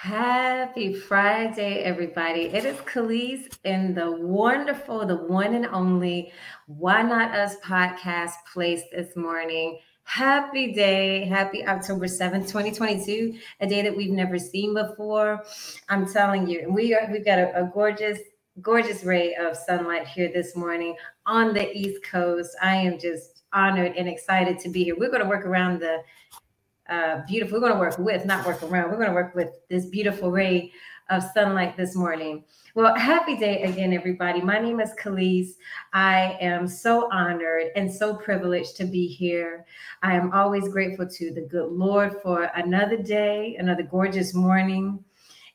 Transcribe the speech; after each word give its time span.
Happy 0.00 0.94
Friday, 0.94 1.82
everybody. 1.82 2.42
It 2.42 2.64
is 2.64 2.76
Kelise 2.82 3.48
in 3.64 3.94
the 3.94 4.08
wonderful, 4.12 5.04
the 5.04 5.16
one 5.16 5.54
and 5.54 5.66
only 5.66 6.32
Why 6.66 7.02
Not 7.02 7.34
Us 7.34 7.56
podcast 7.64 8.34
place 8.52 8.82
this 8.92 9.16
morning. 9.16 9.80
Happy 10.04 10.72
day. 10.72 11.24
Happy 11.24 11.66
October 11.66 12.06
7th, 12.06 12.46
2022, 12.46 13.40
a 13.58 13.66
day 13.66 13.82
that 13.82 13.96
we've 13.96 14.12
never 14.12 14.38
seen 14.38 14.72
before. 14.72 15.42
I'm 15.88 16.06
telling 16.06 16.48
you, 16.48 16.72
we 16.72 16.94
are 16.94 17.08
we've 17.10 17.24
got 17.24 17.40
a, 17.40 17.64
a 17.64 17.68
gorgeous, 17.74 18.20
gorgeous 18.62 19.02
ray 19.02 19.34
of 19.34 19.56
sunlight 19.56 20.06
here 20.06 20.30
this 20.32 20.54
morning 20.54 20.94
on 21.26 21.52
the 21.52 21.76
East 21.76 22.04
Coast. 22.04 22.56
I 22.62 22.76
am 22.76 23.00
just 23.00 23.42
honored 23.52 23.96
and 23.96 24.08
excited 24.08 24.60
to 24.60 24.68
be 24.68 24.84
here. 24.84 24.96
We're 24.96 25.10
going 25.10 25.24
to 25.24 25.28
work 25.28 25.44
around 25.44 25.80
the 25.80 26.04
uh, 26.88 27.20
beautiful. 27.26 27.56
We're 27.56 27.68
going 27.68 27.74
to 27.74 27.78
work 27.78 27.98
with, 27.98 28.24
not 28.24 28.46
work 28.46 28.62
around. 28.62 28.90
We're 28.90 28.96
going 28.96 29.08
to 29.08 29.14
work 29.14 29.34
with 29.34 29.50
this 29.68 29.86
beautiful 29.86 30.30
ray 30.30 30.72
of 31.10 31.22
sunlight 31.34 31.76
this 31.76 31.94
morning. 31.96 32.44
Well, 32.74 32.94
happy 32.94 33.36
day 33.36 33.62
again, 33.62 33.92
everybody. 33.92 34.40
My 34.40 34.58
name 34.58 34.78
is 34.80 34.92
Kelise. 35.00 35.52
I 35.92 36.36
am 36.40 36.68
so 36.68 37.10
honored 37.10 37.72
and 37.76 37.92
so 37.92 38.14
privileged 38.14 38.76
to 38.76 38.84
be 38.84 39.06
here. 39.06 39.64
I 40.02 40.14
am 40.14 40.32
always 40.32 40.68
grateful 40.68 41.08
to 41.08 41.32
the 41.32 41.40
good 41.40 41.72
Lord 41.72 42.16
for 42.22 42.44
another 42.54 42.96
day, 42.96 43.56
another 43.58 43.82
gorgeous 43.82 44.34
morning. 44.34 45.02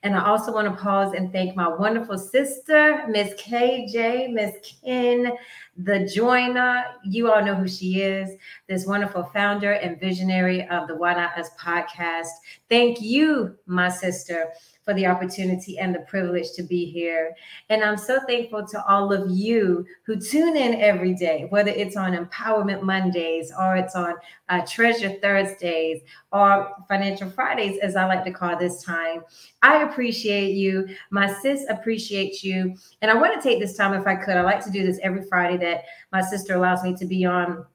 And 0.04 0.16
I 0.16 0.26
also 0.26 0.52
want 0.52 0.68
to 0.68 0.84
pause 0.84 1.14
and 1.14 1.32
thank 1.32 1.56
my 1.56 1.70
wonderful 1.70 2.18
sister, 2.18 3.06
Miss 3.08 3.34
KJ, 3.36 4.34
Miss 4.34 4.56
Ken, 4.84 5.32
the 5.78 6.08
Joyner. 6.08 6.86
You 7.04 7.32
all 7.32 7.44
know 7.44 7.56
who 7.56 7.68
she 7.68 8.02
is, 8.02 8.30
this 8.68 8.86
wonderful 8.86 9.24
founder 9.34 9.74
and 9.74 10.00
visionary 10.00 10.68
of 10.68 10.88
the 10.88 10.96
Why 10.96 11.14
Not 11.14 11.38
Us 11.38 11.50
podcast. 11.60 12.30
Thank 12.70 13.02
you, 13.02 13.56
my 13.66 13.90
sister, 13.90 14.52
for 14.84 14.94
the 14.94 15.06
opportunity 15.06 15.78
and 15.78 15.94
the 15.94 16.00
privilege 16.02 16.52
to 16.54 16.64
be 16.64 16.86
here. 16.86 17.34
And 17.70 17.84
I'm 17.84 17.98
so 17.98 18.20
thankful 18.28 18.68
to 18.68 18.86
all 18.86 19.14
of 19.14 19.30
you 19.32 19.86
who 20.04 20.20
tune 20.20 20.58
in 20.58 20.82
every 20.82 21.14
day, 21.14 21.48
whether 21.50 21.72
it's 21.72 21.96
on 21.96 22.14
Empowerment 22.16 22.82
Mondays 22.82 23.52
or 23.58 23.76
it's 23.76 23.96
on 23.96 24.16
uh, 24.50 24.62
Treasure 24.68 25.16
Thursdays 25.22 26.02
or 26.32 26.74
Financial 26.88 27.30
Fridays, 27.30 27.80
as 27.80 27.96
I 27.96 28.06
like 28.06 28.24
to 28.26 28.32
call 28.32 28.58
this 28.58 28.84
time. 28.84 29.24
I 29.62 29.84
appreciate 29.84 30.54
you. 30.54 30.90
My 31.10 31.34
sis 31.42 31.66
appreciates 31.70 32.44
you. 32.44 32.76
And 33.02 33.10
I 33.10 33.16
want 33.16 33.34
to 33.34 33.42
take 33.42 33.60
this 33.60 33.78
time, 33.78 33.94
if 33.94 34.06
I 34.06 34.16
could, 34.16 34.36
I 34.36 34.42
like 34.42 34.64
to 34.66 34.72
do 34.72 34.86
this 34.86 35.00
every 35.02 35.26
Friday 35.28 35.58
that 35.58 35.86
my 36.12 36.22
sister 36.22 36.56
allows 36.56 36.84
me 36.84 36.96
to 36.96 37.06
be 37.06 37.26
on 37.26 37.66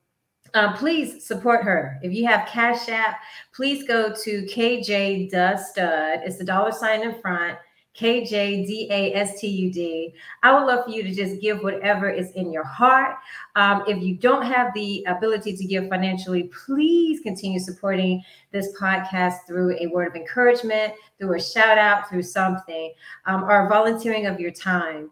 uh, 0.54 0.76
please 0.76 1.26
support 1.26 1.62
her. 1.62 1.98
If 2.02 2.12
you 2.12 2.26
have 2.26 2.48
Cash 2.48 2.88
App, 2.88 3.20
please 3.52 3.86
go 3.86 4.12
to 4.12 4.42
KJ 4.44 5.30
Stud. 5.30 6.20
It's 6.24 6.38
the 6.38 6.44
dollar 6.44 6.72
sign 6.72 7.02
in 7.02 7.20
front. 7.20 7.58
K 7.94 8.24
J 8.24 8.64
D 8.64 8.88
A 8.90 9.14
S 9.14 9.40
T 9.40 9.48
U 9.48 9.72
D. 9.72 10.14
I 10.42 10.52
would 10.52 10.66
love 10.66 10.84
for 10.84 10.90
you 10.90 11.02
to 11.02 11.12
just 11.12 11.40
give 11.40 11.62
whatever 11.62 12.08
is 12.08 12.30
in 12.32 12.52
your 12.52 12.64
heart. 12.64 13.16
Um, 13.56 13.82
if 13.88 14.00
you 14.02 14.14
don't 14.14 14.44
have 14.44 14.72
the 14.74 15.04
ability 15.08 15.56
to 15.56 15.64
give 15.64 15.88
financially, 15.88 16.44
please 16.64 17.20
continue 17.20 17.58
supporting 17.58 18.22
this 18.52 18.72
podcast 18.80 19.38
through 19.46 19.76
a 19.80 19.88
word 19.88 20.08
of 20.08 20.14
encouragement, 20.14 20.94
through 21.18 21.36
a 21.36 21.40
shout 21.40 21.76
out, 21.76 22.08
through 22.08 22.22
something, 22.22 22.92
um, 23.26 23.44
or 23.44 23.68
volunteering 23.68 24.26
of 24.26 24.38
your 24.38 24.52
time. 24.52 25.10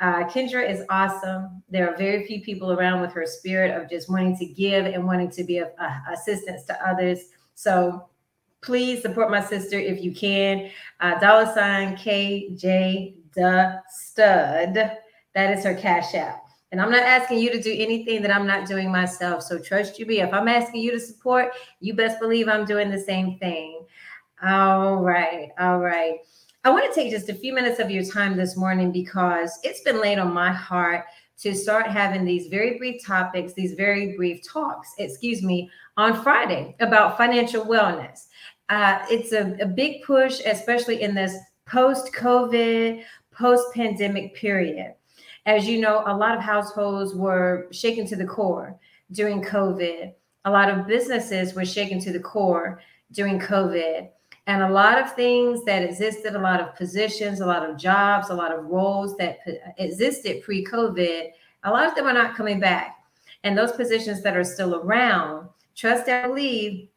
Uh, 0.00 0.24
Kendra 0.24 0.68
is 0.68 0.84
awesome. 0.90 1.62
There 1.70 1.88
are 1.88 1.96
very 1.96 2.26
few 2.26 2.40
people 2.42 2.72
around 2.72 3.00
with 3.00 3.12
her 3.12 3.26
spirit 3.26 3.70
of 3.70 3.88
just 3.88 4.10
wanting 4.10 4.36
to 4.38 4.46
give 4.46 4.86
and 4.86 5.06
wanting 5.06 5.30
to 5.30 5.44
be 5.44 5.58
of 5.58 5.68
uh, 5.78 5.98
assistance 6.12 6.64
to 6.64 6.88
others. 6.88 7.28
So 7.54 8.08
please 8.64 9.02
support 9.02 9.30
my 9.30 9.44
sister 9.44 9.78
if 9.78 10.02
you 10.02 10.14
can. 10.14 10.70
Uh, 11.00 11.18
dollar 11.20 11.46
sign 11.54 11.96
KJ 11.96 13.14
the 13.34 13.82
stud. 13.88 14.74
That 15.34 15.50
is 15.56 15.64
her 15.64 15.74
cash 15.74 16.14
app. 16.14 16.40
And 16.72 16.80
I'm 16.80 16.90
not 16.90 17.02
asking 17.02 17.38
you 17.38 17.50
to 17.50 17.60
do 17.60 17.72
anything 17.72 18.22
that 18.22 18.34
I'm 18.34 18.46
not 18.46 18.66
doing 18.66 18.90
myself. 18.90 19.42
So 19.42 19.58
trust 19.58 19.98
you 19.98 20.06
me. 20.06 20.20
If 20.20 20.32
I'm 20.32 20.48
asking 20.48 20.82
you 20.82 20.90
to 20.92 21.00
support, 21.00 21.52
you 21.80 21.94
best 21.94 22.18
believe 22.18 22.48
I'm 22.48 22.64
doing 22.64 22.90
the 22.90 22.98
same 22.98 23.38
thing. 23.38 23.84
All 24.42 24.96
right. 24.96 25.50
All 25.58 25.78
right. 25.78 26.18
I 26.64 26.70
want 26.70 26.92
to 26.92 26.94
take 26.94 27.12
just 27.12 27.28
a 27.28 27.34
few 27.34 27.52
minutes 27.54 27.78
of 27.78 27.90
your 27.90 28.04
time 28.04 28.36
this 28.36 28.56
morning 28.56 28.90
because 28.90 29.58
it's 29.62 29.82
been 29.82 30.00
laid 30.00 30.18
on 30.18 30.32
my 30.32 30.50
heart 30.50 31.04
to 31.40 31.54
start 31.54 31.86
having 31.86 32.24
these 32.24 32.46
very 32.46 32.78
brief 32.78 33.04
topics, 33.04 33.52
these 33.52 33.74
very 33.74 34.16
brief 34.16 34.40
talks, 34.46 34.88
excuse 34.98 35.42
me, 35.42 35.70
on 35.96 36.22
Friday 36.22 36.74
about 36.80 37.16
financial 37.16 37.64
wellness. 37.64 38.26
Uh, 38.68 38.98
it's 39.10 39.32
a, 39.32 39.56
a 39.60 39.66
big 39.66 40.02
push, 40.02 40.40
especially 40.46 41.02
in 41.02 41.14
this 41.14 41.36
post 41.66 42.12
COVID, 42.14 43.02
post 43.32 43.74
pandemic 43.74 44.34
period. 44.34 44.94
As 45.46 45.66
you 45.66 45.80
know, 45.80 46.02
a 46.06 46.16
lot 46.16 46.36
of 46.36 46.42
households 46.42 47.14
were 47.14 47.68
shaken 47.70 48.06
to 48.06 48.16
the 48.16 48.24
core 48.24 48.78
during 49.12 49.42
COVID. 49.42 50.12
A 50.46 50.50
lot 50.50 50.70
of 50.70 50.86
businesses 50.86 51.54
were 51.54 51.64
shaken 51.64 51.98
to 52.00 52.12
the 52.12 52.20
core 52.20 52.80
during 53.12 53.38
COVID. 53.38 54.08
And 54.46 54.62
a 54.62 54.68
lot 54.68 54.98
of 54.98 55.14
things 55.14 55.64
that 55.64 55.82
existed, 55.82 56.34
a 56.34 56.38
lot 56.38 56.60
of 56.60 56.74
positions, 56.74 57.40
a 57.40 57.46
lot 57.46 57.68
of 57.68 57.78
jobs, 57.78 58.28
a 58.28 58.34
lot 58.34 58.52
of 58.52 58.66
roles 58.66 59.16
that 59.16 59.38
existed 59.78 60.42
pre 60.42 60.64
COVID, 60.64 61.30
a 61.64 61.70
lot 61.70 61.86
of 61.86 61.94
them 61.94 62.06
are 62.06 62.12
not 62.12 62.36
coming 62.36 62.60
back. 62.60 62.98
And 63.42 63.56
those 63.56 63.72
positions 63.72 64.22
that 64.22 64.36
are 64.36 64.44
still 64.44 64.76
around, 64.76 65.48
trust 65.74 66.08
and 66.08 66.28
believe, 66.28 66.88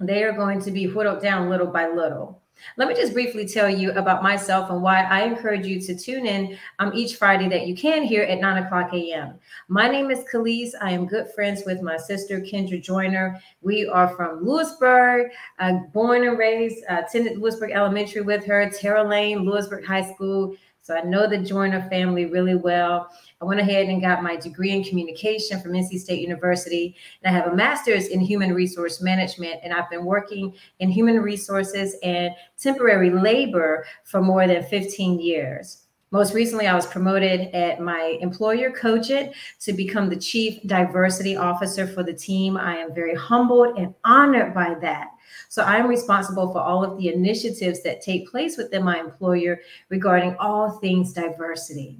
they 0.00 0.22
are 0.24 0.32
going 0.32 0.60
to 0.62 0.70
be 0.70 0.86
whittled 0.86 1.22
down 1.22 1.48
little 1.48 1.66
by 1.66 1.88
little. 1.88 2.40
Let 2.76 2.88
me 2.88 2.94
just 2.94 3.12
briefly 3.12 3.46
tell 3.46 3.68
you 3.68 3.92
about 3.92 4.22
myself 4.22 4.70
and 4.70 4.82
why 4.82 5.02
I 5.02 5.22
encourage 5.22 5.66
you 5.66 5.80
to 5.80 5.96
tune 5.96 6.26
in 6.26 6.58
um, 6.78 6.92
each 6.94 7.16
Friday 7.16 7.48
that 7.48 7.66
you 7.66 7.76
can 7.76 8.02
here 8.02 8.22
at 8.22 8.40
9 8.40 8.64
o'clock 8.64 8.92
a.m. 8.92 9.38
My 9.68 9.88
name 9.88 10.10
is 10.10 10.24
Kelise. 10.32 10.72
I 10.80 10.90
am 10.90 11.06
good 11.06 11.30
friends 11.34 11.62
with 11.64 11.82
my 11.82 11.96
sister, 11.96 12.40
Kendra 12.40 12.82
Joyner. 12.82 13.40
We 13.62 13.86
are 13.86 14.08
from 14.16 14.44
Louisburg, 14.44 15.30
uh, 15.58 15.74
born 15.92 16.26
and 16.26 16.38
raised, 16.38 16.84
uh, 16.90 17.02
attended 17.06 17.38
Louisburg 17.38 17.70
Elementary 17.72 18.22
with 18.22 18.44
her, 18.46 18.68
Tara 18.70 19.04
Lane, 19.04 19.40
Louisburg 19.40 19.84
High 19.84 20.12
School. 20.12 20.56
So 20.88 20.96
I 20.96 21.02
know 21.02 21.28
the 21.28 21.36
Joyner 21.36 21.86
family 21.90 22.24
really 22.24 22.54
well. 22.54 23.10
I 23.42 23.44
went 23.44 23.60
ahead 23.60 23.88
and 23.88 24.00
got 24.00 24.22
my 24.22 24.36
degree 24.36 24.70
in 24.70 24.82
communication 24.82 25.60
from 25.60 25.72
NC 25.72 25.98
State 25.98 26.22
University. 26.22 26.96
And 27.22 27.30
I 27.30 27.38
have 27.38 27.52
a 27.52 27.54
master's 27.54 28.06
in 28.06 28.20
human 28.20 28.54
resource 28.54 29.02
management. 29.02 29.60
And 29.62 29.74
I've 29.74 29.90
been 29.90 30.06
working 30.06 30.54
in 30.78 30.88
human 30.88 31.20
resources 31.20 31.94
and 32.02 32.30
temporary 32.56 33.10
labor 33.10 33.84
for 34.04 34.22
more 34.22 34.46
than 34.46 34.64
15 34.64 35.20
years. 35.20 35.87
Most 36.10 36.32
recently, 36.32 36.66
I 36.66 36.74
was 36.74 36.86
promoted 36.86 37.54
at 37.54 37.80
my 37.80 38.16
employer, 38.22 38.70
Cogent, 38.70 39.34
to 39.60 39.74
become 39.74 40.08
the 40.08 40.16
Chief 40.16 40.62
Diversity 40.66 41.36
Officer 41.36 41.86
for 41.86 42.02
the 42.02 42.14
team. 42.14 42.56
I 42.56 42.76
am 42.76 42.94
very 42.94 43.14
humbled 43.14 43.78
and 43.78 43.94
honored 44.04 44.54
by 44.54 44.74
that. 44.80 45.08
So 45.50 45.62
I'm 45.62 45.86
responsible 45.86 46.50
for 46.50 46.60
all 46.60 46.82
of 46.82 46.96
the 46.96 47.12
initiatives 47.12 47.82
that 47.82 48.00
take 48.00 48.30
place 48.30 48.56
within 48.56 48.84
my 48.84 48.98
employer 48.98 49.60
regarding 49.90 50.34
all 50.36 50.78
things 50.78 51.12
diversity. 51.12 51.98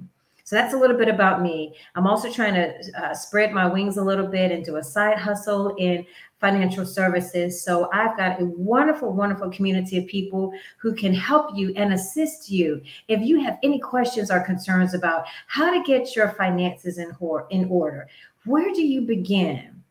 So 0.49 0.55
that's 0.55 0.73
a 0.73 0.77
little 0.77 0.97
bit 0.97 1.09
about 1.09 1.43
me. 1.43 1.75
I'm 1.93 2.07
also 2.07 2.33
trying 2.33 2.55
to 2.55 2.73
uh, 2.99 3.13
spread 3.13 3.51
my 3.51 3.67
wings 3.67 3.97
a 3.97 4.03
little 4.03 4.25
bit 4.25 4.51
and 4.51 4.65
do 4.65 4.77
a 4.77 4.83
side 4.83 5.19
hustle 5.19 5.75
in 5.75 6.07
financial 6.39 6.87
services. 6.87 7.63
So 7.63 7.87
I've 7.93 8.17
got 8.17 8.41
a 8.41 8.45
wonderful, 8.45 9.13
wonderful 9.13 9.51
community 9.51 9.99
of 9.99 10.07
people 10.07 10.51
who 10.79 10.95
can 10.95 11.13
help 11.13 11.55
you 11.55 11.71
and 11.75 11.93
assist 11.93 12.49
you. 12.49 12.81
If 13.07 13.21
you 13.21 13.39
have 13.41 13.59
any 13.61 13.77
questions 13.77 14.31
or 14.31 14.39
concerns 14.39 14.95
about 14.95 15.27
how 15.45 15.71
to 15.71 15.83
get 15.83 16.15
your 16.15 16.29
finances 16.29 16.97
in, 16.97 17.15
in 17.51 17.65
order, 17.69 18.07
where 18.45 18.73
do 18.73 18.81
you 18.81 19.01
begin? 19.01 19.83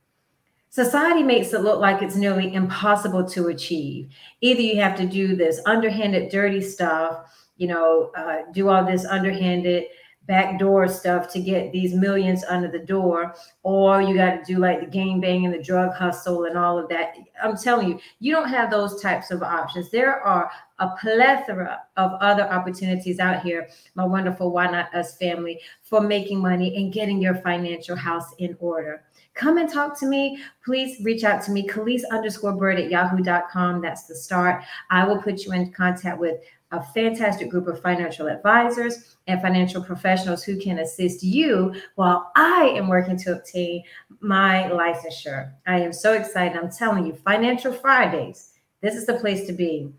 Society 0.71 1.23
makes 1.23 1.53
it 1.53 1.61
look 1.61 1.79
like 1.79 2.03
it's 2.03 2.17
nearly 2.17 2.53
impossible 2.53 3.25
to 3.29 3.47
achieve. 3.47 4.09
Either 4.41 4.61
you 4.61 4.83
have 4.83 4.97
to 4.97 5.07
do 5.07 5.37
this 5.37 5.61
underhanded, 5.67 6.33
dirty 6.33 6.61
stuff, 6.61 7.33
you 7.59 7.69
know, 7.69 8.11
uh, 8.17 8.39
do 8.53 8.69
all 8.69 8.85
this 8.85 9.05
underhanded 9.05 9.85
backdoor 10.29 10.87
stuff 10.87 11.33
to 11.33 11.41
get 11.41 11.73
these 11.73 11.95
millions 11.95 12.45
under 12.45 12.69
the 12.69 12.79
door, 12.79 13.35
or 13.65 14.01
you 14.01 14.15
got 14.15 14.37
to 14.37 14.45
do 14.45 14.61
like 14.61 14.81
the 14.81 14.87
game 14.87 15.21
bang 15.21 15.45
and 15.45 15.53
the 15.53 15.63
drug 15.63 15.93
hustle 15.95 16.45
and 16.45 16.57
all 16.57 16.79
of 16.79 16.89
that. 16.91 17.17
I'm 17.43 17.57
telling 17.57 17.89
you, 17.89 18.01
you 18.21 18.33
don't 18.33 18.49
have 18.49 18.71
those 18.71 19.03
types 19.03 19.33
of 19.33 19.43
options. 19.43 19.91
There 19.91 20.21
are 20.21 20.51
a 20.79 20.91
plethora 21.01 21.81
of 21.97 22.13
other 22.21 22.45
opportunities 22.45 23.19
out 23.19 23.43
here, 23.43 23.69
my 23.95 24.05
wonderful 24.05 24.53
Why 24.53 24.71
Not 24.71 24.95
Us 24.95 25.17
family, 25.17 25.59
for 25.83 26.03
making 26.03 26.41
money 26.41 26.77
and 26.77 26.93
getting 26.93 27.21
your 27.21 27.37
financial 27.37 27.97
house 27.97 28.35
in 28.39 28.57
order 28.61 29.03
come 29.39 29.57
and 29.57 29.73
talk 29.73 29.99
to 30.01 30.07
me. 30.07 30.39
Please 30.65 31.03
reach 31.05 31.25
out 31.25 31.43
to 31.45 31.53
me, 31.53 31.67
Kelise 31.67 32.03
underscore 32.11 32.55
Byrd 32.55 32.81
at 32.81 32.91
yahoo.com. 32.91 33.81
That's 33.81 34.05
the 34.05 34.15
start. 34.15 34.65
I 34.91 35.07
will 35.07 35.23
put 35.23 35.45
you 35.45 35.53
in 35.53 35.73
contact 35.73 36.19
with 36.19 36.41
a 36.71 36.83
fantastic 36.93 37.49
group 37.49 37.67
of 37.67 37.81
financial 37.81 38.29
advisors 38.29 39.17
and 39.27 39.41
financial 39.41 39.83
professionals 39.83 40.43
who 40.45 40.59
can 40.59 40.81
assist 40.81 41.23
you 41.23 41.75
while 41.95 42.31
I 42.37 42.73
am 42.77 42.89
working 42.89 43.17
to 43.19 43.33
obtain 43.37 43.83
my 44.21 44.69
licensure. 44.71 45.53
I 45.67 45.81
am 45.81 45.93
so 45.93 46.13
excited. 46.13 46.59
I'm 46.59 46.71
telling 46.71 47.07
you, 47.07 47.15
Financial 47.15 47.73
Fridays, 47.73 48.53
this 48.83 48.95
is 48.95 49.07
the 49.07 49.15
place 49.15 49.47
to 49.47 49.53
be. 49.53 49.93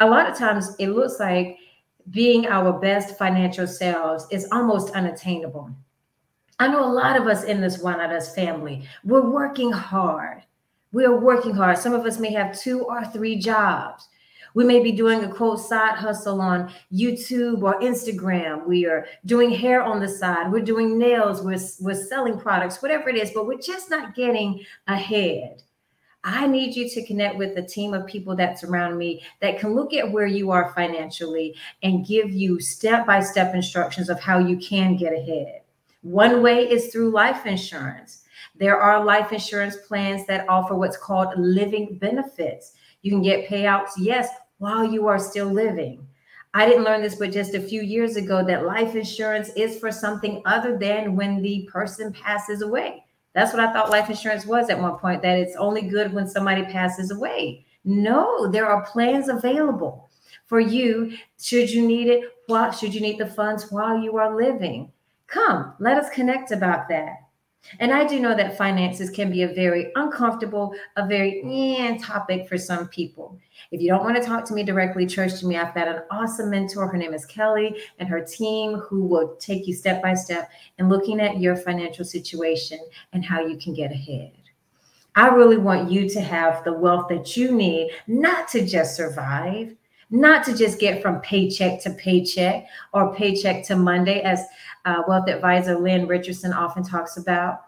a 0.00 0.06
lot 0.08 0.28
of 0.28 0.36
times 0.36 0.74
it 0.78 0.88
looks 0.88 1.20
like 1.20 1.56
being 2.10 2.46
our 2.46 2.72
best 2.72 3.16
financial 3.16 3.66
selves 3.66 4.26
is 4.30 4.48
almost 4.52 4.94
unattainable. 4.94 5.70
I 6.58 6.68
know 6.68 6.84
a 6.84 6.92
lot 6.92 7.16
of 7.16 7.26
us 7.26 7.44
in 7.44 7.60
this 7.60 7.78
Why 7.78 7.96
Not 7.96 8.12
Us 8.12 8.34
family, 8.34 8.86
we're 9.04 9.30
working 9.30 9.72
hard. 9.72 10.42
We 10.92 11.04
are 11.06 11.16
working 11.16 11.54
hard. 11.54 11.78
Some 11.78 11.94
of 11.94 12.04
us 12.04 12.18
may 12.18 12.32
have 12.32 12.58
two 12.58 12.82
or 12.82 13.04
three 13.06 13.36
jobs. 13.36 14.08
We 14.54 14.64
may 14.64 14.80
be 14.80 14.92
doing 14.92 15.24
a 15.24 15.32
quote 15.32 15.60
side 15.60 15.96
hustle 15.96 16.40
on 16.40 16.72
YouTube 16.92 17.62
or 17.62 17.80
Instagram. 17.80 18.66
We 18.66 18.86
are 18.86 19.06
doing 19.24 19.50
hair 19.50 19.82
on 19.82 20.00
the 20.00 20.08
side. 20.08 20.52
We're 20.52 20.60
doing 20.60 20.98
nails. 20.98 21.42
We're, 21.42 21.58
we're 21.80 22.06
selling 22.06 22.38
products, 22.38 22.82
whatever 22.82 23.08
it 23.08 23.16
is, 23.16 23.30
but 23.30 23.46
we're 23.46 23.60
just 23.60 23.90
not 23.90 24.14
getting 24.14 24.64
ahead. 24.86 25.62
I 26.24 26.46
need 26.46 26.76
you 26.76 26.88
to 26.88 27.04
connect 27.04 27.36
with 27.36 27.58
a 27.58 27.62
team 27.62 27.94
of 27.94 28.06
people 28.06 28.36
that 28.36 28.58
surround 28.58 28.96
me 28.96 29.22
that 29.40 29.58
can 29.58 29.74
look 29.74 29.92
at 29.92 30.10
where 30.10 30.26
you 30.26 30.52
are 30.52 30.72
financially 30.72 31.56
and 31.82 32.06
give 32.06 32.30
you 32.30 32.60
step 32.60 33.06
by 33.06 33.20
step 33.20 33.54
instructions 33.54 34.08
of 34.08 34.20
how 34.20 34.38
you 34.38 34.56
can 34.58 34.96
get 34.96 35.12
ahead. 35.12 35.62
One 36.02 36.42
way 36.42 36.68
is 36.70 36.92
through 36.92 37.10
life 37.10 37.44
insurance. 37.46 38.22
There 38.56 38.80
are 38.80 39.04
life 39.04 39.32
insurance 39.32 39.76
plans 39.88 40.26
that 40.26 40.48
offer 40.48 40.74
what's 40.74 40.96
called 40.96 41.36
living 41.36 41.98
benefits. 41.98 42.74
You 43.02 43.10
can 43.10 43.22
get 43.22 43.48
payouts, 43.48 43.92
yes, 43.98 44.28
while 44.62 44.84
you 44.84 45.08
are 45.08 45.18
still 45.18 45.46
living. 45.46 46.06
I 46.54 46.66
didn't 46.66 46.84
learn 46.84 47.02
this 47.02 47.16
but 47.16 47.32
just 47.32 47.54
a 47.54 47.60
few 47.60 47.82
years 47.82 48.14
ago 48.14 48.44
that 48.44 48.64
life 48.64 48.94
insurance 48.94 49.48
is 49.56 49.80
for 49.80 49.90
something 49.90 50.40
other 50.46 50.78
than 50.78 51.16
when 51.16 51.42
the 51.42 51.68
person 51.72 52.12
passes 52.12 52.62
away. 52.62 53.04
That's 53.32 53.52
what 53.52 53.60
I 53.60 53.72
thought 53.72 53.90
life 53.90 54.08
insurance 54.08 54.46
was 54.46 54.70
at 54.70 54.78
one 54.78 54.98
point, 54.98 55.20
that 55.22 55.36
it's 55.36 55.56
only 55.56 55.82
good 55.82 56.12
when 56.12 56.28
somebody 56.28 56.62
passes 56.62 57.10
away. 57.10 57.66
No, 57.84 58.46
there 58.52 58.66
are 58.66 58.86
plans 58.86 59.28
available 59.28 60.08
for 60.46 60.60
you 60.60 61.16
should 61.40 61.68
you 61.68 61.84
need 61.84 62.06
it, 62.06 62.22
what 62.46 62.70
should 62.70 62.94
you 62.94 63.00
need 63.00 63.18
the 63.18 63.26
funds 63.26 63.72
while 63.72 63.98
you 63.98 64.16
are 64.16 64.36
living. 64.36 64.92
Come, 65.26 65.74
let 65.80 65.96
us 65.96 66.08
connect 66.14 66.52
about 66.52 66.88
that. 66.88 67.21
And 67.78 67.92
I 67.92 68.06
do 68.06 68.20
know 68.20 68.34
that 68.34 68.58
finances 68.58 69.08
can 69.10 69.30
be 69.30 69.42
a 69.42 69.48
very 69.48 69.92
uncomfortable, 69.94 70.74
a 70.96 71.06
very 71.06 71.42
eh, 71.44 71.96
topic 71.98 72.48
for 72.48 72.58
some 72.58 72.88
people. 72.88 73.38
If 73.70 73.80
you 73.80 73.88
don't 73.88 74.04
want 74.04 74.16
to 74.16 74.22
talk 74.22 74.44
to 74.46 74.54
me 74.54 74.62
directly, 74.62 75.06
church 75.06 75.38
to 75.40 75.46
me. 75.46 75.56
I've 75.56 75.74
got 75.74 75.88
an 75.88 76.02
awesome 76.10 76.50
mentor. 76.50 76.88
Her 76.88 76.98
name 76.98 77.14
is 77.14 77.24
Kelly 77.24 77.76
and 77.98 78.08
her 78.08 78.20
team 78.20 78.78
who 78.78 79.04
will 79.04 79.36
take 79.36 79.66
you 79.66 79.74
step 79.74 80.02
by 80.02 80.14
step 80.14 80.50
in 80.78 80.88
looking 80.88 81.20
at 81.20 81.40
your 81.40 81.56
financial 81.56 82.04
situation 82.04 82.78
and 83.12 83.24
how 83.24 83.40
you 83.40 83.56
can 83.56 83.74
get 83.74 83.92
ahead. 83.92 84.32
I 85.14 85.28
really 85.28 85.58
want 85.58 85.90
you 85.90 86.08
to 86.10 86.20
have 86.20 86.64
the 86.64 86.72
wealth 86.72 87.08
that 87.10 87.36
you 87.36 87.52
need, 87.52 87.90
not 88.06 88.48
to 88.48 88.66
just 88.66 88.96
survive, 88.96 89.76
not 90.12 90.44
to 90.44 90.56
just 90.56 90.78
get 90.78 91.02
from 91.02 91.20
paycheck 91.22 91.80
to 91.82 91.90
paycheck 91.90 92.66
or 92.92 93.14
paycheck 93.14 93.64
to 93.64 93.76
Monday, 93.76 94.20
as 94.20 94.44
uh, 94.84 95.02
wealth 95.08 95.28
advisor 95.28 95.78
Lynn 95.78 96.06
Richardson 96.06 96.52
often 96.52 96.84
talks 96.84 97.16
about. 97.16 97.60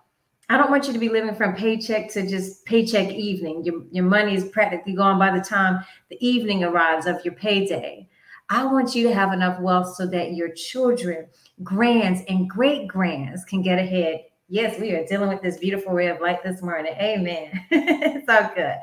I 0.50 0.58
don't 0.58 0.70
want 0.70 0.86
you 0.86 0.92
to 0.92 0.98
be 0.98 1.08
living 1.08 1.34
from 1.34 1.54
paycheck 1.54 2.10
to 2.12 2.28
just 2.28 2.66
paycheck 2.66 3.10
evening. 3.10 3.64
Your, 3.64 3.82
your 3.90 4.04
money 4.04 4.34
is 4.34 4.44
practically 4.44 4.92
gone 4.92 5.18
by 5.18 5.36
the 5.36 5.42
time 5.42 5.82
the 6.10 6.18
evening 6.24 6.62
arrives 6.62 7.06
of 7.06 7.24
your 7.24 7.34
payday. 7.34 8.06
I 8.50 8.66
want 8.66 8.94
you 8.94 9.08
to 9.08 9.14
have 9.14 9.32
enough 9.32 9.58
wealth 9.60 9.94
so 9.96 10.06
that 10.08 10.34
your 10.34 10.50
children, 10.50 11.26
grands, 11.62 12.20
and 12.28 12.48
great 12.48 12.88
grands 12.88 13.42
can 13.46 13.62
get 13.62 13.78
ahead. 13.78 14.20
Yes, 14.48 14.78
we 14.78 14.92
are 14.92 15.06
dealing 15.06 15.30
with 15.30 15.40
this 15.40 15.56
beautiful 15.56 15.94
ray 15.94 16.08
of 16.08 16.20
light 16.20 16.44
this 16.44 16.60
morning. 16.60 16.92
Amen. 17.00 17.48
it's 17.70 18.28
all 18.28 18.50
good. 18.54 18.76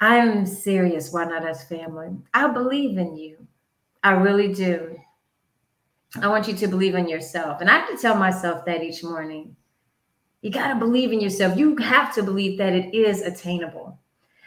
I'm 0.00 0.46
serious. 0.46 1.12
Why 1.12 1.24
not 1.24 1.44
us 1.44 1.64
family? 1.64 2.10
I 2.32 2.48
believe 2.48 2.96
in 2.96 3.16
you. 3.16 3.46
I 4.02 4.12
really 4.12 4.52
do. 4.54 4.98
I 6.20 6.28
want 6.28 6.48
you 6.48 6.54
to 6.54 6.68
believe 6.68 6.94
in 6.94 7.08
yourself. 7.08 7.60
And 7.60 7.70
I 7.70 7.78
have 7.78 7.90
to 7.90 8.00
tell 8.00 8.16
myself 8.16 8.64
that 8.64 8.82
each 8.82 9.04
morning. 9.04 9.54
You 10.42 10.50
got 10.50 10.68
to 10.68 10.78
believe 10.78 11.12
in 11.12 11.20
yourself. 11.20 11.58
You 11.58 11.76
have 11.76 12.14
to 12.14 12.22
believe 12.22 12.56
that 12.58 12.72
it 12.72 12.94
is 12.94 13.20
attainable. 13.20 13.98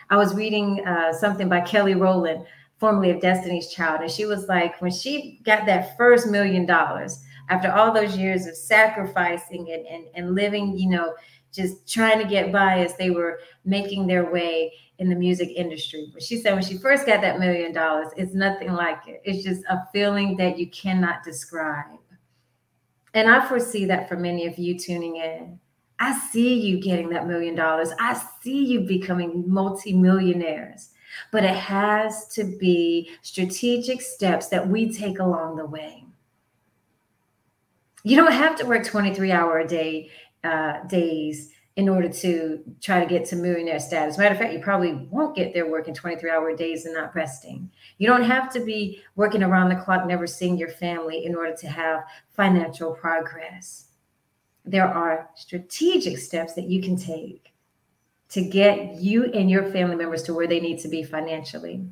I 0.10 0.18
was 0.18 0.34
reading 0.34 0.86
uh, 0.86 1.14
something 1.14 1.48
by 1.48 1.62
Kelly 1.62 1.94
Rowland, 1.94 2.46
formerly 2.80 3.12
of 3.12 3.22
Destiny's 3.22 3.72
Child, 3.72 4.02
and 4.02 4.12
she 4.12 4.26
was 4.26 4.48
like, 4.48 4.82
when 4.82 4.92
she 4.92 5.40
got 5.44 5.66
that 5.68 5.96
first 5.96 6.28
million 6.28 6.66
dollars, 6.66 7.24
after 7.50 7.72
all 7.72 7.94
those 7.94 8.18
years 8.18 8.46
of 8.48 8.56
sacrificing 8.56 9.72
and, 9.72 9.86
and, 9.86 10.06
and 10.16 10.36
living, 10.36 10.78
you 10.78 10.90
know, 10.90 11.14
just 11.54 11.88
trying 11.88 12.20
to 12.20 12.28
get 12.28 12.52
by 12.52 12.80
as 12.80 12.98
they 12.98 13.12
were 13.12 13.40
making 13.64 14.08
their 14.08 14.32
way 14.32 14.74
in 15.00 15.10
the 15.10 15.16
music 15.16 15.50
industry. 15.56 16.10
But 16.14 16.24
she 16.24 16.38
said 16.38 16.54
when 16.54 16.64
she 16.64 16.78
first 16.78 17.06
got 17.06 17.22
that 17.22 17.40
million 17.40 17.74
dollars, 17.74 18.10
it's 18.16 18.34
nothing 18.34 18.74
like 18.74 19.08
it. 19.08 19.22
It's 19.24 19.44
just 19.44 19.64
a 19.70 19.82
feeling 19.92 20.38
that 20.38 20.58
you 20.58 20.70
cannot 20.70 21.24
describe. 21.24 22.00
And 23.14 23.30
I 23.30 23.48
foresee 23.48 23.86
that 23.86 24.10
for 24.10 24.16
many 24.16 24.48
of 24.48 24.58
you 24.58 24.78
tuning 24.78 25.18
in. 25.18 25.60
I 26.00 26.18
see 26.18 26.60
you 26.60 26.82
getting 26.82 27.10
that 27.10 27.28
million 27.28 27.56
dollars. 27.56 27.92
I 28.00 28.20
see 28.42 28.66
you 28.66 28.82
becoming 28.82 29.44
multimillionaires. 29.48 30.90
But 31.32 31.44
it 31.44 31.56
has 31.56 32.28
to 32.30 32.44
be 32.44 33.12
strategic 33.22 34.02
steps 34.02 34.48
that 34.48 34.68
we 34.68 34.92
take 34.92 35.20
along 35.20 35.58
the 35.58 35.66
way. 35.66 36.04
You 38.04 38.18
don't 38.18 38.34
have 38.34 38.56
to 38.58 38.66
work 38.66 38.86
23 38.86 39.32
hour 39.32 39.60
a 39.60 39.68
day 39.68 40.10
uh, 40.44 40.84
days 40.88 41.53
in 41.76 41.90
order 41.90 42.08
to 42.08 42.64
try 42.82 43.00
to 43.00 43.06
get 43.06 43.26
to 43.26 43.36
millionaire 43.36 43.80
status. 43.80 44.18
Matter 44.18 44.36
of 44.36 44.40
fact, 44.40 44.54
you 44.54 44.60
probably 44.60 44.94
won't 45.10 45.36
get 45.36 45.54
there 45.54 45.70
working 45.70 45.94
23 45.94 46.30
hour 46.30 46.56
days 46.56 46.86
and 46.86 46.94
not 46.94 47.16
resting. 47.16 47.70
You 47.98 48.08
don't 48.08 48.24
have 48.24 48.52
to 48.54 48.60
be 48.60 49.02
working 49.16 49.42
around 49.42 49.70
the 49.70 49.76
clock, 49.76 50.06
never 50.06 50.28
seeing 50.28 50.58
your 50.58 50.70
family 50.70 51.26
in 51.26 51.36
order 51.36 51.56
to 51.56 51.68
have 51.68 52.04
financial 52.30 52.92
progress. 52.92 53.86
There 54.66 54.88
are 54.88 55.30
strategic 55.36 56.20
steps 56.20 56.54
that 56.54 56.70
you 56.70 56.82
can 56.82 56.96
take 56.96 57.54
to 58.30 58.42
get 58.42 58.96
you 58.96 59.26
and 59.26 59.50
your 59.50 59.72
family 59.72 59.96
members 59.96 60.24
to 60.24 60.34
where 60.34 60.48
they 60.48 60.60
need 60.60 60.80
to 60.80 60.88
be 60.88 61.04
financially. 61.04 61.86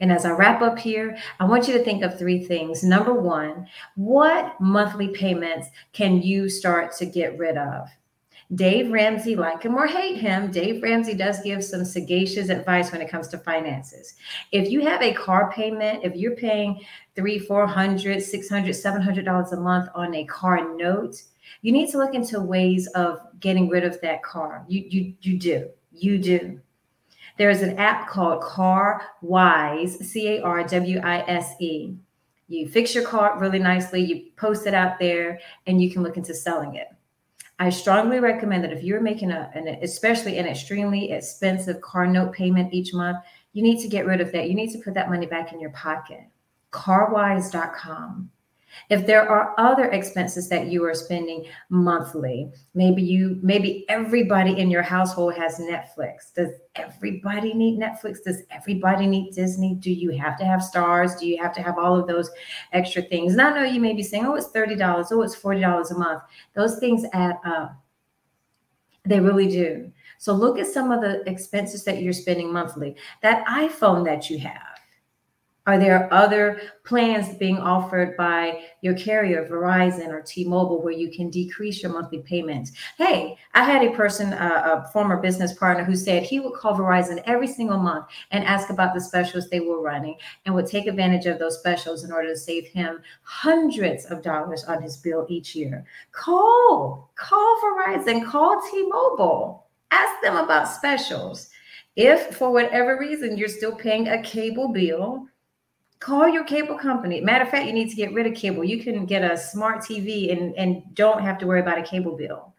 And 0.00 0.12
as 0.12 0.24
I 0.24 0.32
wrap 0.32 0.62
up 0.62 0.78
here, 0.78 1.16
I 1.38 1.44
want 1.44 1.68
you 1.68 1.74
to 1.78 1.84
think 1.84 2.02
of 2.02 2.18
three 2.18 2.44
things. 2.44 2.82
Number 2.82 3.12
one, 3.12 3.68
what 3.94 4.60
monthly 4.60 5.08
payments 5.08 5.68
can 5.92 6.20
you 6.20 6.48
start 6.48 6.92
to 6.96 7.06
get 7.06 7.38
rid 7.38 7.56
of? 7.56 7.88
Dave 8.54 8.92
Ramsey, 8.92 9.34
like 9.34 9.62
him 9.62 9.74
or 9.74 9.86
hate 9.86 10.16
him, 10.16 10.50
Dave 10.50 10.82
Ramsey 10.82 11.14
does 11.14 11.40
give 11.42 11.64
some 11.64 11.84
sagacious 11.84 12.50
advice 12.50 12.92
when 12.92 13.00
it 13.00 13.10
comes 13.10 13.28
to 13.28 13.38
finances. 13.38 14.14
If 14.50 14.70
you 14.70 14.82
have 14.82 15.00
a 15.00 15.14
car 15.14 15.50
payment, 15.52 16.04
if 16.04 16.14
you're 16.16 16.36
paying 16.36 16.84
three, 17.14 17.38
four 17.38 17.66
hundred, 17.66 18.22
six 18.22 18.48
hundred, 18.48 18.74
seven 18.74 19.00
hundred 19.00 19.24
dollars 19.24 19.52
a 19.52 19.60
month 19.60 19.88
on 19.94 20.14
a 20.14 20.24
car 20.24 20.74
note, 20.76 21.22
you 21.62 21.72
need 21.72 21.90
to 21.90 21.98
look 21.98 22.14
into 22.14 22.40
ways 22.40 22.86
of 22.88 23.20
getting 23.40 23.68
rid 23.68 23.84
of 23.84 24.00
that 24.02 24.22
car. 24.22 24.64
You 24.68 24.84
you 24.88 25.14
you 25.20 25.38
do. 25.38 25.68
You 25.92 26.18
do. 26.18 26.60
There 27.38 27.50
is 27.50 27.62
an 27.62 27.78
app 27.78 28.08
called 28.08 28.42
Car 28.42 29.02
Wise, 29.22 29.98
C 30.10 30.36
A 30.36 30.42
R 30.42 30.64
W 30.64 31.00
I 31.02 31.20
S 31.26 31.54
E. 31.60 31.94
You 32.48 32.68
fix 32.68 32.94
your 32.94 33.04
car 33.04 33.38
really 33.38 33.58
nicely, 33.58 34.02
you 34.02 34.30
post 34.36 34.66
it 34.66 34.74
out 34.74 34.98
there, 34.98 35.40
and 35.66 35.80
you 35.80 35.90
can 35.90 36.02
look 36.02 36.18
into 36.18 36.34
selling 36.34 36.74
it. 36.74 36.88
I 37.62 37.70
strongly 37.70 38.18
recommend 38.18 38.64
that 38.64 38.72
if 38.72 38.82
you're 38.82 39.00
making 39.00 39.30
a, 39.30 39.48
an 39.54 39.68
especially 39.68 40.36
an 40.38 40.46
extremely 40.46 41.12
expensive 41.12 41.80
car 41.80 42.08
note 42.08 42.32
payment 42.32 42.74
each 42.74 42.92
month, 42.92 43.18
you 43.52 43.62
need 43.62 43.80
to 43.82 43.88
get 43.88 44.04
rid 44.04 44.20
of 44.20 44.32
that. 44.32 44.48
You 44.48 44.56
need 44.56 44.72
to 44.72 44.80
put 44.80 44.94
that 44.94 45.08
money 45.08 45.26
back 45.26 45.52
in 45.52 45.60
your 45.60 45.70
pocket. 45.70 46.24
Carwise.com. 46.72 48.28
If 48.90 49.06
there 49.06 49.28
are 49.28 49.54
other 49.58 49.90
expenses 49.90 50.48
that 50.48 50.66
you 50.66 50.84
are 50.84 50.94
spending 50.94 51.46
monthly, 51.68 52.50
maybe 52.74 53.02
you 53.02 53.38
maybe 53.42 53.84
everybody 53.88 54.58
in 54.58 54.70
your 54.70 54.82
household 54.82 55.34
has 55.34 55.58
Netflix. 55.58 56.32
Does 56.34 56.50
everybody 56.76 57.54
need 57.54 57.78
Netflix? 57.78 58.22
Does 58.24 58.42
everybody 58.50 59.06
need 59.06 59.34
Disney? 59.34 59.74
Do 59.74 59.92
you 59.92 60.10
have 60.10 60.38
to 60.38 60.44
have 60.44 60.60
Starz? 60.60 61.18
Do 61.18 61.26
you 61.26 61.40
have 61.42 61.54
to 61.54 61.62
have 61.62 61.78
all 61.78 61.98
of 61.98 62.06
those 62.06 62.30
extra 62.72 63.02
things? 63.02 63.32
And 63.32 63.42
I 63.42 63.50
know 63.54 63.64
you 63.64 63.80
may 63.80 63.94
be 63.94 64.02
saying, 64.02 64.26
"Oh, 64.26 64.34
it's 64.34 64.48
$30. 64.48 65.12
Oh, 65.12 65.22
it's 65.22 65.36
$40 65.36 65.90
a 65.90 65.98
month." 65.98 66.22
Those 66.54 66.78
things 66.78 67.04
add 67.12 67.38
up. 67.44 67.76
They 69.04 69.20
really 69.20 69.48
do. 69.48 69.90
So 70.18 70.32
look 70.32 70.58
at 70.58 70.68
some 70.68 70.92
of 70.92 71.00
the 71.00 71.28
expenses 71.28 71.82
that 71.84 72.00
you're 72.00 72.12
spending 72.12 72.52
monthly. 72.52 72.94
That 73.22 73.44
iPhone 73.46 74.04
that 74.04 74.30
you 74.30 74.38
have 74.38 74.71
are 75.66 75.78
there 75.78 76.12
other 76.12 76.60
plans 76.84 77.36
being 77.36 77.58
offered 77.58 78.16
by 78.16 78.64
your 78.80 78.94
carrier, 78.94 79.46
Verizon 79.48 80.08
or 80.08 80.20
T-Mobile, 80.20 80.82
where 80.82 80.92
you 80.92 81.10
can 81.10 81.30
decrease 81.30 81.82
your 81.82 81.92
monthly 81.92 82.18
payments? 82.18 82.72
Hey, 82.98 83.36
I 83.54 83.62
had 83.62 83.84
a 83.84 83.92
person, 83.92 84.32
uh, 84.32 84.84
a 84.84 84.92
former 84.92 85.18
business 85.18 85.52
partner, 85.52 85.84
who 85.84 85.94
said 85.94 86.24
he 86.24 86.40
would 86.40 86.54
call 86.54 86.74
Verizon 86.76 87.22
every 87.26 87.46
single 87.46 87.78
month 87.78 88.06
and 88.32 88.44
ask 88.44 88.70
about 88.70 88.92
the 88.92 89.00
specials 89.00 89.48
they 89.48 89.60
were 89.60 89.80
running, 89.80 90.16
and 90.44 90.54
would 90.54 90.66
take 90.66 90.86
advantage 90.86 91.26
of 91.26 91.38
those 91.38 91.58
specials 91.58 92.02
in 92.02 92.10
order 92.10 92.28
to 92.28 92.36
save 92.36 92.66
him 92.66 93.00
hundreds 93.22 94.04
of 94.06 94.22
dollars 94.22 94.64
on 94.64 94.82
his 94.82 94.96
bill 94.96 95.26
each 95.28 95.54
year. 95.54 95.84
Call, 96.10 97.10
call 97.14 97.60
Verizon, 97.64 98.26
call 98.26 98.60
T-Mobile, 98.68 99.66
ask 99.92 100.20
them 100.22 100.36
about 100.36 100.68
specials 100.68 101.50
If 101.94 102.36
for 102.36 102.50
whatever 102.50 102.98
reason 102.98 103.36
you're 103.36 103.48
still 103.48 103.74
paying 103.74 104.08
a 104.08 104.22
cable 104.22 104.68
bill, 104.68 105.28
call 106.02 106.28
your 106.28 106.44
cable 106.44 106.76
company. 106.76 107.20
Matter 107.20 107.44
of 107.44 107.50
fact, 107.50 107.66
you 107.66 107.72
need 107.72 107.88
to 107.90 107.96
get 107.96 108.12
rid 108.12 108.26
of 108.26 108.34
cable. 108.34 108.64
You 108.64 108.82
can 108.82 109.06
get 109.06 109.22
a 109.22 109.36
smart 109.36 109.80
TV 109.80 110.32
and, 110.32 110.54
and 110.56 110.82
don't 110.94 111.22
have 111.22 111.38
to 111.38 111.46
worry 111.46 111.60
about 111.60 111.78
a 111.78 111.82
cable 111.82 112.16
bill. 112.16 112.52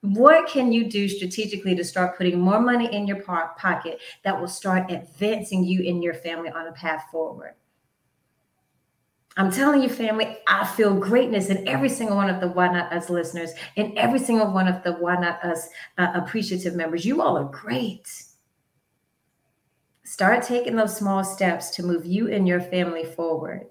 What 0.00 0.48
can 0.48 0.72
you 0.72 0.88
do 0.88 1.06
strategically 1.08 1.74
to 1.74 1.84
start 1.84 2.16
putting 2.16 2.40
more 2.40 2.58
money 2.58 2.92
in 2.92 3.06
your 3.06 3.20
pocket 3.20 4.00
that 4.24 4.40
will 4.40 4.48
start 4.48 4.90
advancing 4.90 5.62
you 5.62 5.86
and 5.86 6.02
your 6.02 6.14
family 6.14 6.48
on 6.48 6.68
a 6.68 6.72
path 6.72 7.04
forward? 7.12 7.54
I'm 9.36 9.52
telling 9.52 9.82
you, 9.82 9.90
family, 9.90 10.38
I 10.46 10.66
feel 10.66 10.94
greatness 10.94 11.50
in 11.50 11.68
every 11.68 11.88
single 11.88 12.16
one 12.16 12.30
of 12.30 12.40
the 12.40 12.48
Why 12.48 12.72
Not 12.72 12.92
Us 12.92 13.10
listeners, 13.10 13.52
in 13.76 13.96
every 13.96 14.18
single 14.18 14.52
one 14.52 14.66
of 14.66 14.82
the 14.82 14.92
Why 14.94 15.16
Not 15.16 15.44
Us 15.44 15.68
uh, 15.98 16.12
appreciative 16.14 16.74
members. 16.74 17.04
You 17.04 17.20
all 17.20 17.36
are 17.36 17.44
great. 17.44 18.08
Start 20.10 20.42
taking 20.42 20.74
those 20.74 20.96
small 20.96 21.22
steps 21.22 21.70
to 21.70 21.84
move 21.84 22.04
you 22.04 22.32
and 22.32 22.48
your 22.48 22.60
family 22.60 23.04
forward. 23.04 23.68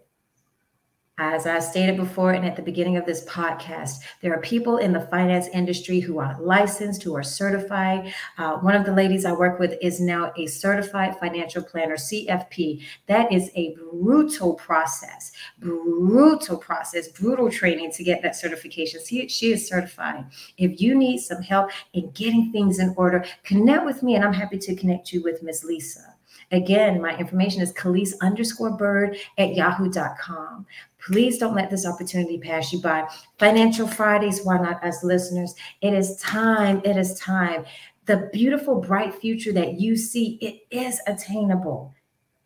As 1.17 1.46
I 1.46 1.60
stated 1.60 1.98
before 1.98 2.31
and 2.31 2.46
at 2.46 2.55
the 2.55 2.62
beginning 2.62 2.96
of 2.96 3.05
this 3.05 3.25
podcast, 3.25 3.96
there 4.22 4.34
are 4.34 4.39
people 4.39 4.77
in 4.77 4.93
the 4.93 5.01
finance 5.01 5.50
industry 5.50 6.00
who 6.00 6.17
are 6.17 6.38
licensed, 6.39 7.03
who 7.03 7.13
are 7.13 7.24
certified. 7.24 8.13
Uh, 8.38 8.53
one 8.60 8.74
of 8.74 8.86
the 8.86 8.93
ladies 8.93 9.25
I 9.25 9.34
work 9.34 9.60
with 9.60 9.77
is 9.81 10.00
now 10.00 10.31
a 10.38 10.48
certified 10.48 11.19
financial 11.19 11.62
planner, 11.62 11.98
CFP. 11.98 12.84
That 13.08 13.29
is 13.34 13.51
a 13.55 13.75
brutal 13.91 14.53
process, 14.53 15.34
brutal 15.60 16.55
process, 16.55 17.10
brutal 17.10 17.51
training 17.51 17.91
to 17.91 18.03
get 18.05 18.22
that 18.22 18.38
certification. 18.38 19.01
She, 19.05 19.27
she 19.27 19.51
is 19.51 19.67
certified. 19.67 20.24
If 20.58 20.79
you 20.79 20.96
need 20.96 21.17
some 21.17 21.41
help 21.41 21.72
in 21.91 22.12
getting 22.12 22.53
things 22.53 22.79
in 22.79 22.93
order, 22.96 23.25
connect 23.43 23.84
with 23.84 24.03
me 24.03 24.15
and 24.15 24.24
I'm 24.24 24.31
happy 24.31 24.58
to 24.58 24.74
connect 24.74 25.12
you 25.12 25.22
with 25.22 25.43
Ms. 25.43 25.65
Lisa. 25.65 26.15
Again, 26.51 27.01
my 27.01 27.15
information 27.18 27.62
is 27.62 27.74
Kelise 27.74 28.13
underscore 28.22 28.72
Byrd 28.72 29.18
at 29.38 29.56
yahoo.com. 29.56 30.65
Please 31.06 31.38
don't 31.38 31.56
let 31.56 31.70
this 31.70 31.86
opportunity 31.86 32.39
pass 32.39 32.74
you 32.74 32.79
by. 32.79 33.08
Financial 33.38 33.88
Fridays, 33.88 34.41
why 34.44 34.58
not 34.58 34.84
us 34.84 35.03
listeners? 35.03 35.53
It 35.82 35.94
is 35.94 36.18
time. 36.18 36.82
It 36.84 36.98
is 36.98 37.20
time. 37.20 37.65
The 38.06 38.29
beautiful, 38.34 38.82
bright 38.82 39.13
future 39.13 39.53
that 39.53 39.79
you 39.79 39.96
see, 39.96 40.39
it 40.41 40.62
is 40.75 41.00
attainable. 41.06 41.94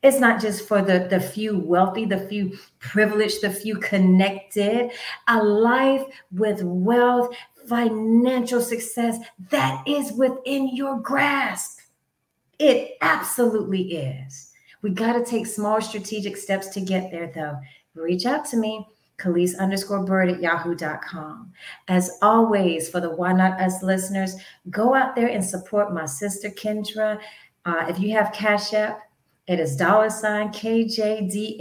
It's 0.04 0.20
not 0.20 0.42
just 0.42 0.68
for 0.68 0.82
the, 0.82 1.08
the 1.10 1.22
few 1.22 1.58
wealthy, 1.60 2.04
the 2.04 2.28
few 2.28 2.58
privileged, 2.80 3.42
the 3.42 3.50
few 3.50 3.78
connected. 3.78 4.92
A 5.30 5.42
life 5.42 6.04
with 6.34 6.62
wealth, 6.62 7.34
financial 7.70 8.60
success 8.60 9.18
that 9.50 9.82
is 9.88 10.12
within 10.12 10.76
your 10.76 11.00
grasp. 11.00 11.80
It 12.60 12.98
absolutely 13.02 13.96
is. 13.98 14.52
We 14.82 14.92
got 14.92 15.14
to 15.14 15.24
take 15.26 15.48
small 15.48 15.82
strategic 15.82 16.38
steps 16.38 16.68
to 16.70 16.82
get 16.82 17.10
there, 17.12 17.32
though. 17.34 17.58
Reach 17.96 18.26
out 18.26 18.46
to 18.46 18.58
me, 18.58 18.88
Kelise 19.18 19.58
underscore 19.58 20.04
Byrd 20.04 20.30
at 20.30 20.42
yahoo.com. 20.42 21.54
As 21.88 22.18
always, 22.22 22.90
for 22.90 23.00
the 23.00 23.10
Why 23.10 23.34
Not 23.34 23.60
Us 23.62 23.82
listeners, 23.82 24.36
go 24.70 24.94
out 24.94 25.16
there 25.16 25.30
and 25.30 25.44
support 25.44 25.94
my 25.94 26.06
sister 26.06 26.50
Kendra. 26.50 27.20
Uh, 27.66 27.86
if 27.88 28.00
you 28.00 28.12
have 28.12 28.34
Cash 28.34 28.74
App, 28.74 29.00
it 29.48 29.60
is 29.60 29.76
dollar 29.76 30.10
sign 30.10 30.50
KJDASTUD. 30.50 31.58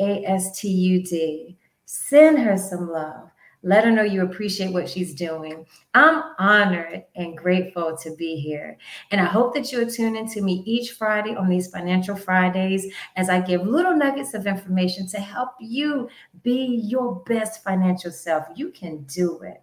Send 1.85 2.39
her 2.39 2.57
some 2.57 2.91
love. 2.91 3.32
Let 3.65 3.85
her 3.85 3.93
know 3.93 4.03
you 4.03 4.23
appreciate 4.23 4.73
what 4.73 4.89
she's 4.89 5.15
doing. 5.15 5.65
I'm 5.95 6.23
honored 6.39 7.05
and 7.15 7.39
grateful 7.39 7.97
to 7.99 8.17
be 8.17 8.37
here. 8.37 8.77
And 9.11 9.21
I 9.21 9.25
hope 9.25 9.55
that 9.55 9.71
you'll 9.71 9.89
tune 9.89 10.17
in 10.17 10.29
to 10.31 10.43
me 10.43 10.65
each 10.67 10.93
Friday 10.93 11.37
on 11.37 11.49
these 11.49 11.71
Financial 11.71 12.17
Fridays 12.17 12.93
as 13.15 13.31
I 13.31 13.41
give 13.41 13.67
little 13.67 13.97
nuggets 13.97 14.35
of 14.35 14.47
information 14.49 15.07
to 15.09 15.19
help 15.19 15.51
you 15.61 16.09
be 16.43 16.83
your 16.85 17.23
best 17.27 17.63
financial 17.63 18.11
self. 18.11 18.47
You 18.57 18.71
can 18.71 19.05
do 19.05 19.41
it. 19.43 19.63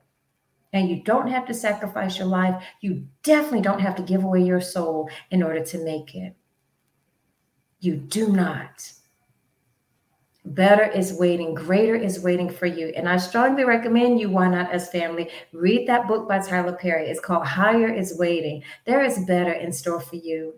And 0.72 0.88
you 0.88 1.02
don't 1.04 1.28
have 1.28 1.46
to 1.48 1.54
sacrifice 1.54 2.18
your 2.18 2.28
life. 2.28 2.64
You 2.80 3.06
definitely 3.24 3.62
don't 3.62 3.82
have 3.82 3.96
to 3.96 4.04
give 4.04 4.24
away 4.24 4.44
your 4.44 4.62
soul 4.62 5.10
in 5.32 5.44
order 5.44 5.66
to 5.66 5.84
make 5.84 6.16
it. 6.16 6.36
You 7.80 7.96
do 7.96 8.30
not. 8.30 8.94
Better 10.50 10.86
is 10.86 11.14
waiting, 11.14 11.54
greater 11.54 11.96
is 11.96 12.22
waiting 12.22 12.50
for 12.50 12.66
you. 12.66 12.88
And 12.96 13.08
I 13.08 13.18
strongly 13.18 13.66
recommend 13.66 14.20
you, 14.20 14.32
Why 14.32 14.48
Not 14.48 14.74
Us 14.74 14.90
Family, 14.90 15.30
read 15.54 15.88
that 15.88 16.08
book 16.08 16.28
by 16.28 16.40
Tyler 16.40 16.74
Perry. 16.74 17.08
It's 17.08 17.20
called 17.20 17.46
Higher 17.46 17.94
is 17.94 18.18
Waiting. 18.18 18.64
There 18.86 19.04
is 19.04 19.26
better 19.26 19.54
in 19.54 19.72
store 19.72 20.00
for 20.02 20.16
you. 20.16 20.56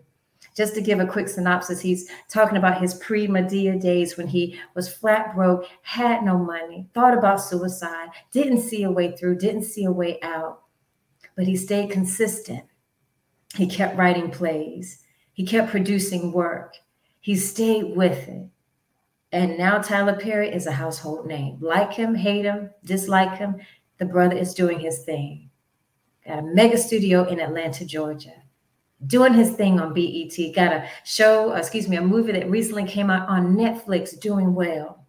Just 0.56 0.74
to 0.74 0.80
give 0.80 0.98
a 0.98 1.06
quick 1.06 1.28
synopsis, 1.28 1.82
he's 1.82 2.10
talking 2.30 2.56
about 2.56 2.80
his 2.80 2.94
pre 2.94 3.26
Madea 3.26 3.78
days 3.78 4.16
when 4.16 4.26
he 4.26 4.58
was 4.74 4.92
flat 4.92 5.34
broke, 5.34 5.66
had 5.82 6.22
no 6.24 6.38
money, 6.38 6.88
thought 6.94 7.16
about 7.16 7.42
suicide, 7.42 8.08
didn't 8.32 8.62
see 8.62 8.84
a 8.84 8.90
way 8.90 9.14
through, 9.14 9.36
didn't 9.36 9.64
see 9.64 9.84
a 9.84 9.92
way 9.92 10.18
out. 10.22 10.62
But 11.36 11.46
he 11.46 11.56
stayed 11.56 11.90
consistent. 11.90 12.64
He 13.56 13.66
kept 13.66 13.98
writing 13.98 14.30
plays, 14.30 15.02
he 15.34 15.44
kept 15.44 15.70
producing 15.70 16.32
work, 16.32 16.76
he 17.20 17.36
stayed 17.36 17.94
with 17.94 18.26
it. 18.26 18.51
And 19.32 19.56
now 19.56 19.78
Tyler 19.78 20.16
Perry 20.16 20.54
is 20.54 20.66
a 20.66 20.72
household 20.72 21.26
name. 21.26 21.58
Like 21.60 21.92
him, 21.92 22.14
hate 22.14 22.44
him, 22.44 22.70
dislike 22.84 23.38
him, 23.38 23.56
the 23.98 24.04
brother 24.04 24.36
is 24.36 24.52
doing 24.52 24.78
his 24.78 25.04
thing. 25.04 25.48
Got 26.26 26.40
a 26.40 26.42
mega 26.42 26.76
studio 26.76 27.24
in 27.24 27.40
Atlanta, 27.40 27.84
Georgia. 27.84 28.34
Doing 29.06 29.32
his 29.32 29.52
thing 29.52 29.80
on 29.80 29.94
BET. 29.94 30.36
Got 30.54 30.72
a 30.72 30.88
show, 31.04 31.54
uh, 31.54 31.56
excuse 31.56 31.88
me, 31.88 31.96
a 31.96 32.02
movie 32.02 32.32
that 32.32 32.50
recently 32.50 32.84
came 32.84 33.10
out 33.10 33.28
on 33.28 33.56
Netflix, 33.56 34.18
doing 34.18 34.54
well. 34.54 35.06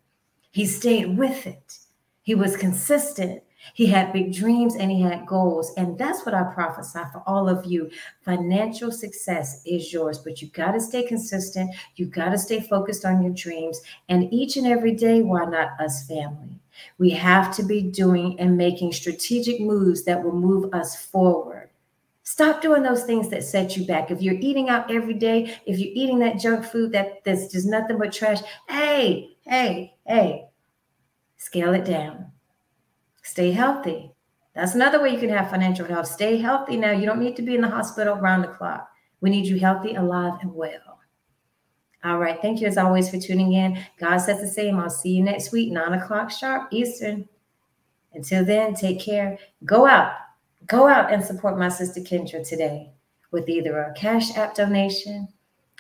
He 0.52 0.66
stayed 0.66 1.18
with 1.18 1.46
it. 1.46 1.78
He 2.22 2.34
was 2.34 2.56
consistent. 2.56 3.44
He 3.74 3.86
had 3.86 4.14
big 4.14 4.34
dreams 4.34 4.76
and 4.76 4.92
he 4.92 5.02
had 5.02 5.26
goals. 5.26 5.74
And 5.78 5.98
that's 5.98 6.26
what 6.26 6.36
I 6.36 6.44
prophesy 6.44 7.00
for 7.12 7.24
all 7.26 7.48
of 7.48 7.66
you. 7.66 7.90
Financial 8.22 8.92
success 8.92 9.62
is 9.66 9.92
yours, 9.94 10.20
but 10.20 10.42
you 10.42 10.50
got 10.50 10.74
to 10.74 10.82
stay 10.82 11.04
consistent. 11.04 11.74
You 11.96 12.08
got 12.08 12.30
to 12.30 12.38
stay 12.38 12.60
focused 12.60 13.06
on 13.06 13.24
your 13.24 13.34
dreams. 13.34 13.82
And 14.10 14.32
each 14.34 14.58
and 14.58 14.68
every 14.68 14.94
day, 14.94 15.22
why 15.22 15.46
not 15.46 15.80
us 15.80 16.06
family? 16.06 16.60
We 16.98 17.12
have 17.12 17.56
to 17.56 17.64
be 17.64 17.82
doing 17.82 18.40
and 18.40 18.58
making 18.58 18.94
strategic 18.94 19.62
moves 19.62 20.04
that 20.04 20.22
will 20.22 20.34
move 20.34 20.74
us 20.74 21.06
forward. 21.06 21.70
Stop 22.24 22.62
doing 22.62 22.84
those 22.84 23.04
things 23.04 23.30
that 23.30 23.44
set 23.44 23.76
you 23.76 23.86
back. 23.86 24.10
If 24.10 24.22
you're 24.22 24.36
eating 24.36 24.70
out 24.70 24.92
every 24.92 25.14
day, 25.14 25.56
if 25.66 25.78
you're 25.78 25.92
eating 25.94 26.20
that 26.20 26.40
junk 26.40 26.66
food 26.66 26.92
that, 26.94 27.24
that's 27.24 27.52
just 27.52 27.68
nothing 27.68 27.98
but 27.98 28.14
trash, 28.14 28.40
hey, 28.70 29.36
hey, 29.46 29.94
hey, 30.06 30.46
scale 31.38 31.74
it 31.74 31.86
down 31.86 32.33
Stay 33.24 33.52
healthy. 33.52 34.12
That's 34.54 34.76
another 34.76 35.02
way 35.02 35.10
you 35.10 35.20
can 35.20 35.30
have 35.30 35.50
financial 35.50 35.88
health. 35.88 36.08
Stay 36.08 36.38
healthy 36.38 36.78
now. 36.78 36.92
You 36.92 37.06
don't 37.06 37.20
need 37.20 37.36
to 37.38 37.42
be 37.42 37.56
in 37.56 37.62
the 37.62 37.70
hospital 37.70 38.18
around 38.18 38.44
the 38.44 38.50
clock. 38.50 38.88
We 39.22 39.30
need 39.30 39.48
you 39.48 39.58
healthy, 39.58 39.96
alive, 39.96 40.34
and 40.42 40.54
well. 40.54 41.00
All 42.04 42.20
right. 42.20 42.40
Thank 42.42 42.60
you 42.60 42.68
as 42.68 42.78
always 42.78 43.10
for 43.10 43.18
tuning 43.18 43.54
in. 43.54 43.84
God 43.98 44.18
says 44.18 44.42
the 44.42 44.48
same. 44.48 44.78
I'll 44.78 44.90
see 44.90 45.12
you 45.12 45.24
next 45.24 45.52
week, 45.52 45.72
nine 45.72 45.94
o'clock 45.94 46.30
sharp 46.30 46.68
Eastern. 46.72 47.28
Until 48.14 48.46
then, 48.46 48.76
take 48.76 49.00
care. 49.00 49.40
Go 49.66 49.88
out. 49.88 50.12
Go 50.68 50.88
out 50.88 51.12
and 51.12 51.24
support 51.24 51.58
my 51.58 51.70
sister 51.70 52.02
Kendra 52.02 52.48
today 52.48 52.92
with 53.32 53.50
either 53.50 53.80
a 53.80 53.94
cash 53.94 54.38
app 54.38 54.54
donation 54.54 55.28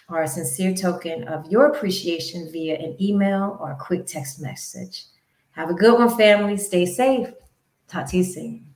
or 0.09 0.23
a 0.23 0.27
sincere 0.27 0.73
token 0.73 1.25
of 1.25 1.45
your 1.51 1.67
appreciation 1.67 2.51
via 2.51 2.77
an 2.77 2.97
email 3.01 3.57
or 3.59 3.71
a 3.71 3.77
quick 3.77 4.05
text 4.05 4.41
message. 4.41 5.05
Have 5.53 5.69
a 5.69 5.73
good 5.73 5.97
one, 5.97 6.15
family. 6.15 6.57
Stay 6.57 6.85
safe. 6.85 7.29
You 7.87 8.23
soon. 8.23 8.72